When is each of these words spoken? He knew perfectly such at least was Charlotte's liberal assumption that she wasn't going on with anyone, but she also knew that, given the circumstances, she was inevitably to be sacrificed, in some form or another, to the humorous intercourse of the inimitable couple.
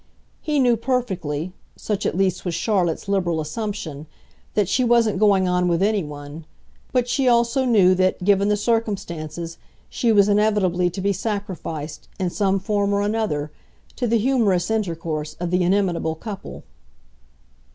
He 0.41 0.57
knew 0.57 0.77
perfectly 0.77 1.53
such 1.75 2.07
at 2.07 2.17
least 2.17 2.43
was 2.43 2.55
Charlotte's 2.55 3.07
liberal 3.07 3.39
assumption 3.39 4.07
that 4.55 4.67
she 4.67 4.83
wasn't 4.83 5.19
going 5.19 5.47
on 5.47 5.67
with 5.67 5.83
anyone, 5.83 6.45
but 6.91 7.07
she 7.07 7.27
also 7.27 7.65
knew 7.65 7.93
that, 7.93 8.23
given 8.23 8.47
the 8.47 8.57
circumstances, 8.57 9.59
she 9.89 10.11
was 10.11 10.27
inevitably 10.27 10.89
to 10.89 11.01
be 11.01 11.13
sacrificed, 11.13 12.07
in 12.19 12.31
some 12.31 12.57
form 12.57 12.93
or 12.93 13.01
another, 13.01 13.51
to 13.97 14.07
the 14.07 14.17
humorous 14.17 14.71
intercourse 14.71 15.35
of 15.39 15.51
the 15.51 15.61
inimitable 15.61 16.15
couple. 16.15 16.63